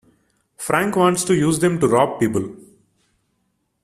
[0.57, 2.55] Frank wants to use them to rob people.